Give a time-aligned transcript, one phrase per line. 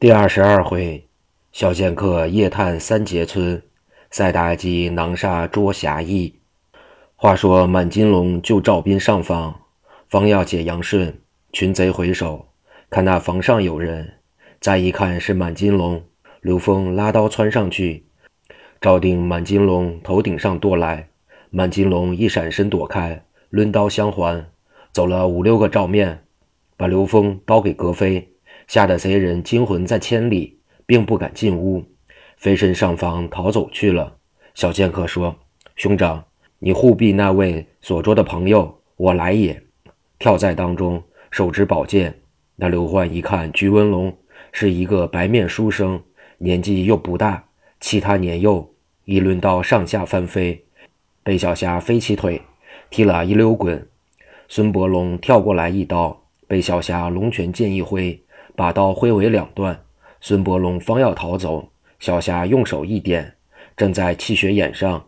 [0.00, 1.06] 第二十二回，
[1.52, 3.62] 小剑客夜探三杰村，
[4.10, 6.36] 赛妲己囊杀捉侠义。
[7.16, 9.60] 话说满金龙救赵斌上房，
[10.08, 11.20] 方要解杨顺，
[11.52, 12.46] 群贼回首，
[12.88, 14.14] 看那房上有人，
[14.58, 16.02] 再一看是满金龙。
[16.40, 18.06] 刘峰拉刀窜上去，
[18.80, 21.10] 照定满金龙头顶上剁来，
[21.50, 24.50] 满金龙一闪身躲开，抡刀相还，
[24.92, 26.24] 走了五六个照面，
[26.78, 28.26] 把刘峰刀给割飞。
[28.70, 30.56] 吓得贼人惊魂在千里，
[30.86, 31.84] 并不敢进屋，
[32.36, 34.16] 飞身上房逃走去了。
[34.54, 35.34] 小剑客说
[35.74, 36.24] ：“兄长，
[36.60, 39.60] 你护庇那位所捉的朋友，我来也。”
[40.20, 41.02] 跳在当中，
[41.32, 42.16] 手执宝剑。
[42.54, 44.16] 那刘焕一看，鞠文龙
[44.52, 46.00] 是一个白面书生，
[46.38, 47.44] 年纪又不大，
[47.80, 48.72] 其他年幼，
[49.04, 50.64] 一抡刀上下翻飞，
[51.24, 52.40] 被小霞飞起腿，
[52.88, 53.84] 踢了一溜滚。
[54.46, 58.16] 孙伯龙跳过来一刀，被小霞龙泉剑一挥。
[58.54, 59.78] 把刀挥为两段，
[60.20, 61.68] 孙伯龙方要逃走，
[61.98, 63.34] 小霞用手一点，
[63.76, 65.04] 正在气血眼上，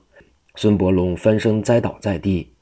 [0.55, 2.53] 孙伯龙翻身栽倒在地，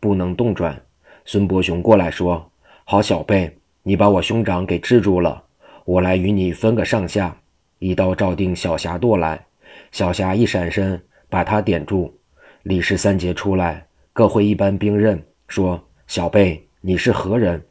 [0.00, 0.80] 不能动转。
[1.24, 2.50] 孙伯雄过来说
[2.84, 5.42] ：“好小辈，你把我兄长给制住了，
[5.84, 7.36] 我来与你分个上下。”
[7.78, 9.44] 一刀照定小霞剁来，
[9.90, 12.16] 小霞一闪身，把他点住。
[12.62, 17.64] 李氏三杰出来，各挥一般兵刃，说：“小辈，你是何人？”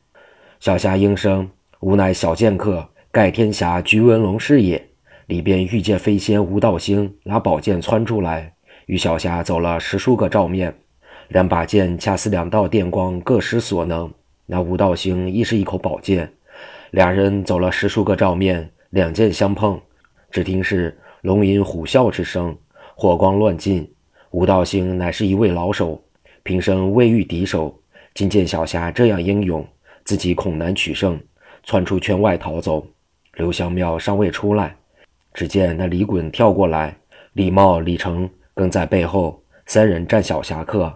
[0.60, 1.50] 小霞应声。
[1.82, 4.90] 吾乃小剑客盖天侠菊文龙是也。
[5.26, 8.54] 里边御剑飞仙吴道星拿宝剑窜出来，
[8.86, 10.72] 与小霞走了十数个照面，
[11.30, 14.12] 两把剑恰似两道电光，各施所能。
[14.46, 16.32] 那吴道星亦是一口宝剑，
[16.92, 19.82] 两人走了十数个照面，两剑相碰，
[20.30, 22.56] 只听是龙吟虎啸之声，
[22.94, 23.92] 火光乱尽。
[24.30, 26.00] 吴道星乃是一位老手，
[26.44, 27.76] 平生未遇敌手，
[28.14, 29.66] 今见小霞这样英勇，
[30.04, 31.20] 自己恐难取胜。
[31.64, 32.86] 窜出圈外逃走，
[33.36, 34.76] 刘香庙尚未出来，
[35.34, 36.96] 只见那李衮跳过来，
[37.34, 40.94] 李茂、李成跟在背后，三人战小侠客，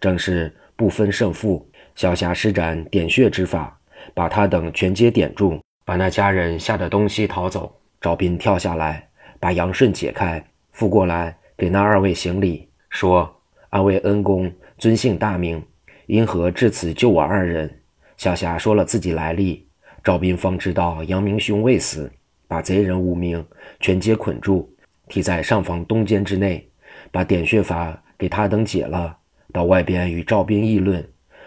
[0.00, 1.68] 正是不分胜负。
[1.94, 3.78] 小侠施展点穴之法，
[4.14, 7.72] 把他等全皆点住，把那家人吓得东西逃走。
[8.00, 13.40] 赵斌跳下来，把杨顺解开，扶过来给那二位行礼，说
[13.70, 15.62] ：“二位恩公，尊姓大名？
[16.06, 17.80] 因何至此救我二人？”
[18.18, 19.63] 小侠说了自己来历。
[20.04, 22.12] 赵斌方知道杨明兄未死，
[22.46, 23.42] 把贼人五名
[23.80, 24.70] 全皆捆住，
[25.08, 26.68] 提在上房东间之内，
[27.10, 29.16] 把点穴法给他等解了。
[29.50, 31.02] 到外边与赵斌议论，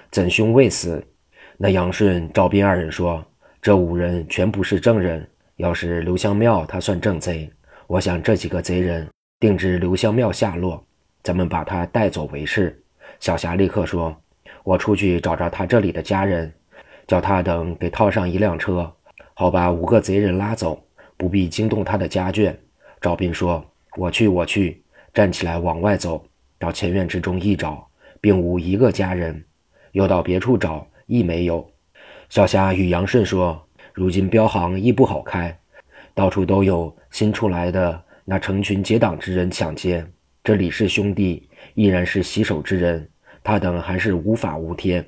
[0.10, 1.06] 怎兄未死？
[1.56, 3.24] 那杨顺、赵斌二人说
[3.62, 7.48] ：“这五人全不是正人，要是刘香庙，他算正贼。
[7.86, 9.08] 我想这几个贼人
[9.40, 10.84] 定知刘香庙下落，
[11.22, 12.82] 咱们把他带走为是。”
[13.20, 14.20] 小霞立刻说
[14.66, 16.52] ：“我出去找找他这里的家人。”
[17.08, 18.94] 叫他等给套上一辆车，
[19.34, 20.84] 好把五个贼人拉走，
[21.16, 22.54] 不必惊动他的家眷。
[23.00, 23.64] 赵斌说
[23.96, 26.24] ：“我去，我去。”站起来往外走，
[26.60, 27.88] 到前院之中一找，
[28.20, 29.34] 并无一个家人；
[29.94, 31.68] 又到别处找，亦没有。
[32.30, 33.60] 小霞与杨顺说
[33.94, 35.58] ：“如今镖行亦不好开，
[36.14, 40.06] 到处都有新出来的那成群结党之人抢劫。
[40.44, 43.10] 这李氏兄弟依然是洗手之人，
[43.44, 45.04] 他等还是无法无天。”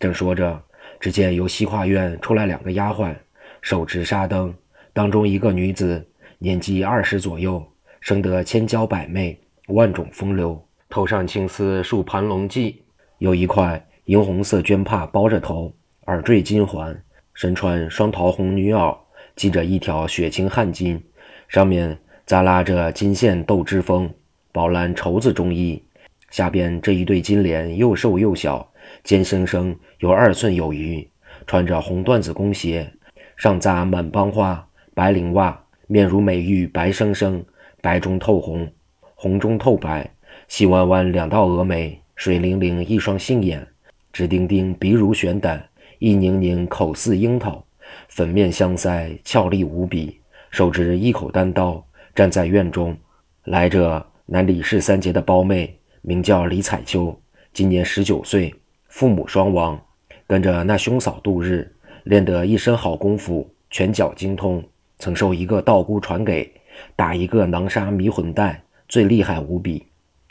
[0.00, 0.60] 正说着。
[1.02, 3.12] 只见由西化院出来两个丫鬟，
[3.60, 4.54] 手持纱灯，
[4.92, 6.06] 当中一个女子
[6.38, 7.60] 年纪二十左右，
[8.00, 9.36] 生得千娇百媚，
[9.66, 12.76] 万种风流，头上青丝束盘龙髻，
[13.18, 15.74] 有一块银红色绢帕包着头，
[16.06, 16.96] 耳坠金环，
[17.34, 18.96] 身穿双桃红女袄，
[19.34, 21.00] 系着一条雪青汗巾，
[21.48, 24.08] 上面扎拉着金线斗之风，
[24.52, 25.82] 宝蓝绸子中衣，
[26.30, 28.71] 下边这一对金莲又瘦又小。
[29.04, 31.06] 尖生生有二寸有余，
[31.46, 32.92] 穿着红缎子弓鞋，
[33.36, 37.44] 上扎满帮花白绫袜，面如美玉白生生，
[37.80, 38.70] 白中透红，
[39.14, 40.08] 红中透白，
[40.46, 43.66] 细弯弯两道蛾眉，水灵灵一双杏眼，
[44.12, 45.68] 直丁丁鼻如悬胆，
[45.98, 47.64] 一拧拧口似樱桃，
[48.08, 50.20] 粉面香腮俏丽无比，
[50.50, 51.84] 手执一口单刀，
[52.14, 52.96] 站在院中。
[53.44, 57.20] 来者乃李氏三杰的胞妹，名叫李彩秋，
[57.52, 58.54] 今年十九岁。
[58.92, 59.82] 父母双亡，
[60.26, 61.66] 跟着那兄嫂度日，
[62.04, 64.62] 练得一身好功夫，拳脚精通。
[64.98, 66.52] 曾受一个道姑传给，
[66.94, 69.86] 打一个囊杀迷魂袋，最厉害无比。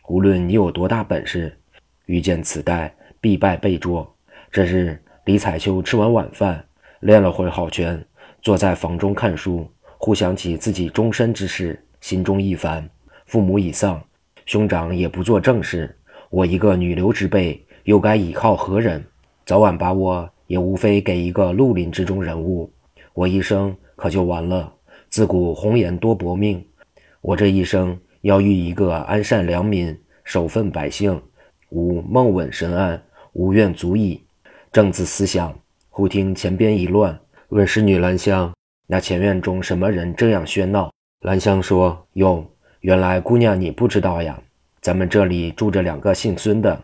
[0.08, 1.58] 无论你有多大本事，
[2.06, 4.16] 遇见此袋，必败被捉。
[4.52, 6.64] 这日，李彩秋吃完晚饭，
[7.00, 8.06] 练了会好拳，
[8.44, 9.68] 坐在房中看书，
[9.98, 12.88] 忽想起自己终身之事，心中一烦。
[13.26, 14.00] 父母已丧，
[14.46, 15.98] 兄长也不做正事，
[16.30, 17.66] 我一个女流之辈。
[17.84, 19.04] 又该倚靠何人？
[19.46, 22.72] 早晚把我也无非给一个绿林之中人物，
[23.14, 24.72] 我一生可就完了。
[25.10, 26.64] 自古红颜多薄命，
[27.22, 31.22] 我这一生要遇一个安善良民、守分百姓，
[31.70, 33.02] 吾梦稳神安，
[33.34, 34.24] 无怨足矣。
[34.72, 35.54] 正自思想，
[35.90, 37.20] 忽听前边一乱，
[37.50, 38.54] 问侍女兰香
[38.88, 40.90] ：“那前院中什么人这样喧闹？”
[41.22, 42.46] 兰香说：“哟，
[42.80, 44.42] 原来姑娘你不知道呀，
[44.82, 46.82] 咱们这里住着两个姓孙的，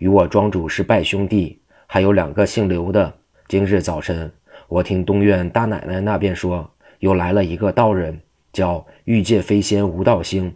[0.00, 3.12] 与我庄主是拜兄弟，还有两个姓刘的。
[3.48, 4.32] 今日早晨，
[4.66, 6.68] 我听东院大奶奶那边说。”
[7.00, 8.20] 又来了一个道人，
[8.52, 10.54] 叫玉界飞仙吴道星，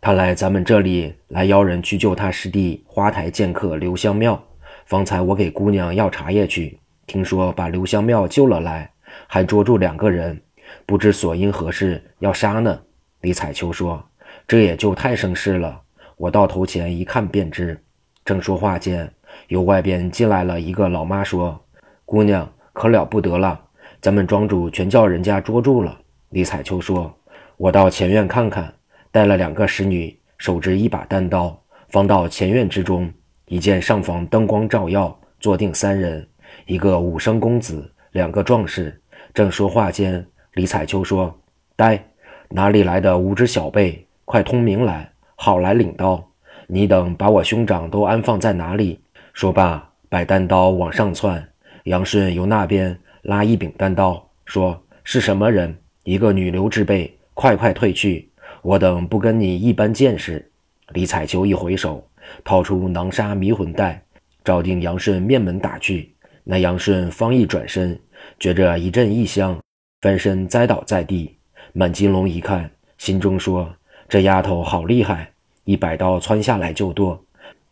[0.00, 4.42] 他来咱们这里来邀人去救他师弟花台剑客刘香庙。
[4.86, 8.90] 方才我给姑娘要茶叶去，听说把刘香庙救了来，
[9.26, 10.40] 还捉住两个人，
[10.86, 12.80] 不知所因何事要杀呢。
[13.20, 14.02] 李彩秋说
[14.48, 15.80] ：“这也就太生事了，
[16.16, 17.78] 我到头前一看便知。”
[18.24, 19.12] 正说话间，
[19.48, 21.60] 由外边进来了一个老妈说
[22.06, 23.60] ：“姑娘可了不得了。”
[24.00, 25.98] 咱们庄主全叫人家捉住了。
[26.30, 27.12] 李彩秋说
[27.56, 28.72] ：“我到前院看看，
[29.10, 31.56] 带了两个使女，手执一把单刀，
[31.88, 33.12] 方到前院之中，
[33.46, 36.26] 一见上房灯光照耀，坐定三人，
[36.66, 39.00] 一个武生公子，两个壮士。
[39.34, 40.24] 正说话间，
[40.54, 41.32] 李彩秋说
[41.76, 42.02] ：‘呆，
[42.48, 46.31] 哪里来的无知小辈，快通名来，好来领刀。
[46.66, 49.00] 你等把我兄长都安放在哪里？’
[49.34, 51.46] 说罢，摆单刀往上窜。
[51.84, 55.72] 杨顺由那边。”拉一柄单刀，说：“是什么人？
[56.02, 58.28] 一个女流之辈，快快退去！
[58.62, 60.44] 我等不跟你一般见识。”
[60.92, 62.04] 李彩秋一回手，
[62.42, 64.02] 掏出囊沙迷魂袋，
[64.42, 66.12] 照定杨顺面门打去。
[66.42, 67.96] 那杨顺方一转身，
[68.40, 69.56] 觉着一阵异香，
[70.00, 71.38] 翻身栽倒在地。
[71.72, 72.68] 满金龙一看，
[72.98, 73.72] 心中说
[74.10, 75.31] ：“这丫头好厉害！”
[75.64, 77.22] 一摆刀窜下来就剁。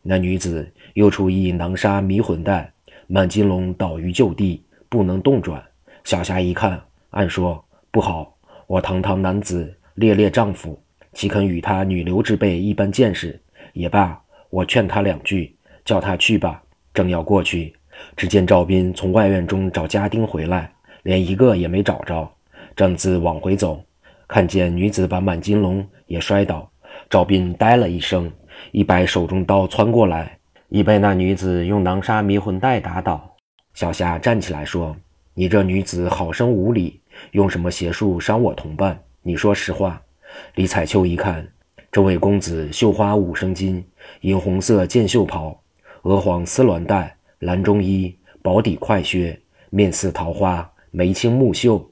[0.02, 2.72] 那女子又出一囊沙迷魂袋，
[3.06, 4.62] 满金龙倒于就地。
[4.88, 5.62] 不能动转。
[6.02, 8.34] 小霞一看，暗说：“不好！
[8.66, 10.76] 我堂堂男子，烈烈丈夫，
[11.12, 13.40] 岂肯与他女流之辈一般见识？
[13.72, 14.20] 也罢，
[14.50, 15.54] 我劝他两句，
[15.84, 16.60] 叫他去吧。”
[16.92, 17.72] 正要过去，
[18.16, 20.72] 只见赵斌从外院中找家丁回来，
[21.04, 22.28] 连一个也没找着。
[22.74, 23.80] 正自往回走，
[24.26, 26.68] 看见女子把满金龙也摔倒。
[27.10, 28.30] 赵斌呆了一声，
[28.70, 33.34] 一摆手中刀窜过来，已被那女子用囊沙迷魂袋打倒。
[33.74, 34.96] 小霞站起来说
[35.34, 37.00] ：“你这女子好生无礼，
[37.32, 38.96] 用什么邪术伤我同伴？
[39.22, 40.00] 你说实话。”
[40.54, 41.44] 李彩秋一看，
[41.90, 43.84] 这位公子绣花五生金，
[44.20, 45.60] 银红色箭袖袍，
[46.02, 49.36] 鹅黄丝鸾带，蓝中衣，薄底快靴，
[49.70, 51.84] 面似桃花，眉清目秀，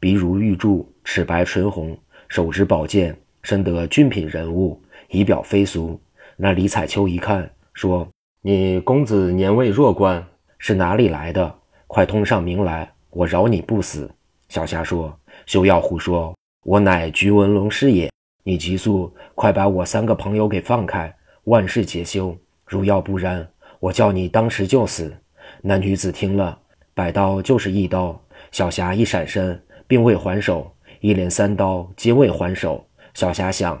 [0.00, 4.80] 鼻如玉柱，齿白唇红，手执宝剑，深得俊品人物，
[5.10, 6.00] 仪表非俗。
[6.34, 8.08] 那李彩秋一看，说
[8.40, 10.26] ：“你公子年未弱冠。”
[10.58, 11.54] 是哪里来的？
[11.86, 14.10] 快通上名来，我饶你不死。
[14.48, 15.14] 小霞说
[15.44, 18.10] ：“休要胡说，我乃菊文龙师也。
[18.44, 21.14] 你急速快把我三个朋友给放开，
[21.44, 22.34] 万事皆休。
[22.64, 23.46] 如要不然，
[23.78, 25.14] 我叫你当时就死。”
[25.60, 26.58] 那女子听了，
[26.94, 28.18] 摆刀就是一刀。
[28.50, 32.82] 小霞一闪身，并未还手，一连三刀皆未还手。
[33.14, 33.80] 小霞想，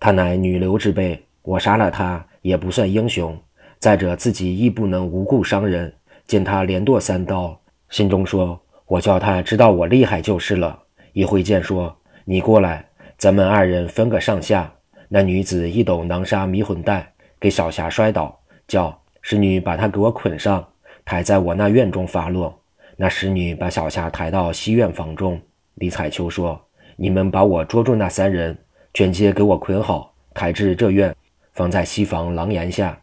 [0.00, 3.36] 他乃女流之辈，我杀了他也不算英雄。
[3.78, 5.92] 再者，自己亦不能无故伤人。
[6.26, 10.82] 见他连剁三刀，心中说：“我叫他知道我厉害就是了。”
[11.12, 11.94] 一挥剑说
[12.24, 12.84] ：“你过来，
[13.16, 14.72] 咱们二人分个上下。”
[15.08, 20.66] 那女子一抖囊沙迷魂袋，给小霞摔倒，叫使女把她给我捆上，
[21.04, 22.58] 抬在我那院中发落。
[22.96, 25.40] 那使女把小霞抬到西院房中。
[25.74, 26.58] 李彩秋说
[26.96, 28.56] ：“你们把我捉住那三人，
[28.94, 31.14] 全皆给我捆好，抬至这院，
[31.52, 32.98] 放在西房廊檐下。”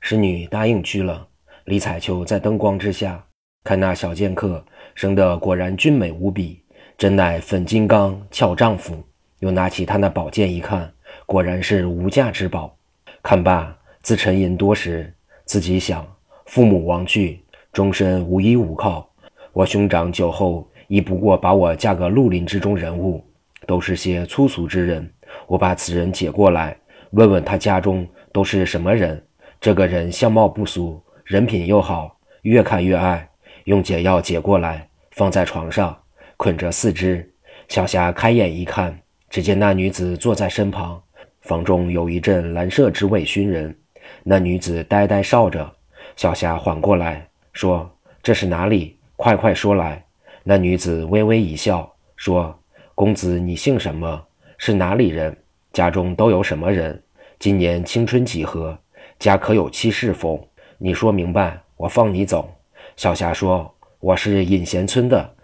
[0.00, 1.26] 使女答应去了。
[1.64, 3.24] 李彩秋在灯光之下
[3.62, 4.62] 看那小剑客，
[4.94, 6.60] 生得果然俊美无比，
[6.98, 9.02] 真乃粉金刚俏丈夫。
[9.38, 10.92] 又拿起他那宝剑一看，
[11.24, 12.76] 果然是无价之宝。
[13.22, 15.10] 看罢，自沉吟多时，
[15.46, 16.06] 自己想：
[16.44, 19.08] 父母亡去，终身无依无靠。
[19.54, 23.24] 我兄长酒后亦不过把我嫁个绿林之中人物，
[23.66, 25.12] 都是些粗俗之人。
[25.46, 26.76] 我把此人解过来，
[27.10, 29.22] 问问他家中都是什么人。
[29.60, 31.02] 这个人相貌不俗。
[31.24, 33.26] 人品又好，越看越爱。
[33.64, 35.96] 用解药解过来，放在床上，
[36.36, 37.26] 捆着四肢。
[37.68, 38.98] 小霞开眼一看，
[39.30, 41.02] 只见那女子坐在身旁，
[41.40, 43.74] 房中有一阵蓝色之味熏人。
[44.22, 45.72] 那女子呆呆笑着。
[46.14, 47.90] 小霞缓过来说
[48.22, 48.98] ：“这是哪里？
[49.16, 50.04] 快快说来。”
[50.44, 52.54] 那女子微微一笑，说
[52.94, 54.24] ：“公子，你姓什么？
[54.56, 55.36] 是哪里人？
[55.72, 57.02] 家中都有什么人？
[57.40, 58.78] 今年青春几何？
[59.18, 60.48] 家可有妻室否？”
[60.78, 62.48] 你说明白，我放你走。
[62.94, 65.34] 小霞说：“我是隐贤村的，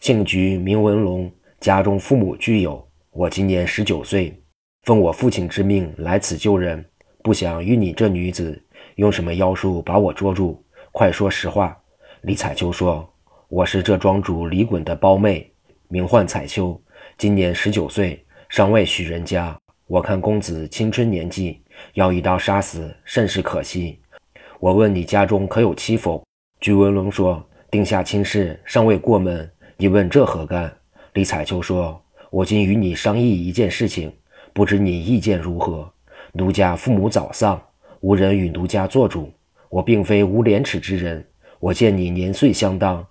[0.00, 1.30] 姓菊名文龙，
[1.60, 2.84] 家中父母俱有。
[3.12, 4.36] 我今年十九岁，
[4.82, 6.84] 奉我父亲之命来此救人，
[7.22, 8.60] 不想与你这女子
[8.96, 10.60] 用什么妖术把我捉住。
[10.90, 11.76] 快说实话。”
[12.22, 13.08] 李彩秋说
[13.48, 15.49] ：“我是这庄主李衮的胞妹，
[15.92, 16.80] 名唤彩秋，
[17.18, 19.58] 今年十九岁，尚未许人家。
[19.88, 21.60] 我看公子青春年纪，
[21.94, 23.98] 要一刀杀死，甚是可惜。
[24.60, 26.24] 我问你家中可有妻否？”
[26.62, 29.50] 鞠文龙说：“定下亲事，尚未过门。
[29.76, 30.72] 你问这何干？”
[31.14, 32.00] 李彩秋说。
[32.30, 34.12] 我今与你商议一件事情，
[34.52, 35.92] 不知你意见如何？
[36.34, 37.60] 奴家父母早丧，
[37.98, 39.28] 无人与奴家做主。
[39.68, 41.26] 我并非无廉耻之人，
[41.58, 43.04] 我见你年岁相当，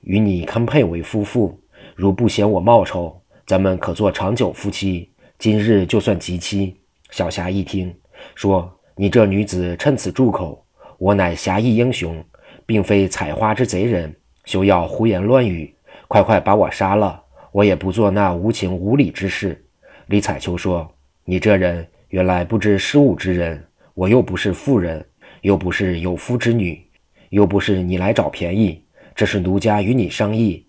[0.00, 1.56] 与你堪配为夫妇。
[1.96, 3.14] 如不嫌我冒充，
[3.46, 5.08] 咱们可做长久夫妻。
[5.38, 6.76] 今日就算吉期。
[7.10, 7.94] 小霞一听，
[8.34, 10.64] 说：“你这女子趁此住口，
[10.98, 12.24] 我乃侠义英雄，
[12.66, 14.12] 并非采花之贼人，
[14.44, 15.72] 休要胡言乱语，
[16.08, 17.22] 快快把我杀了。”
[17.52, 19.64] 我也不做那无情无理之事。
[20.06, 20.92] 李彩秋说
[21.24, 23.64] ：“你这人原来不知失物之人。
[23.94, 25.06] 我又不是妇人，
[25.42, 26.84] 又不是有夫之女，
[27.28, 28.82] 又不是你来找便宜。
[29.14, 30.66] 这是奴家与你商议，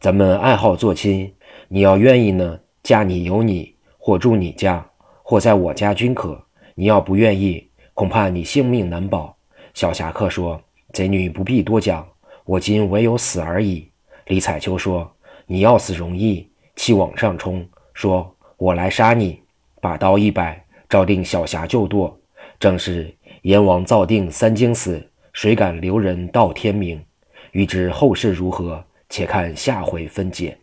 [0.00, 1.30] 咱们爱好做亲。
[1.68, 4.84] 你要愿意呢，嫁你由你，或住你家，
[5.22, 6.42] 或在我家均可。
[6.74, 9.36] 你要不愿意，恐怕你性命难保。”
[9.74, 10.58] 小侠客说
[10.94, 12.08] ：“贼女不必多讲，
[12.46, 13.90] 我今唯有死而已。”
[14.28, 15.08] 李彩秋说。
[15.46, 19.40] 你要死容易，气往上冲，说：“我来杀你！”
[19.82, 22.16] 把刀一摆，照定小侠就剁。
[22.60, 27.04] 正是阎王造定三更死，谁敢留人到天明？
[27.50, 30.56] 欲知后事如何，且看下回分解。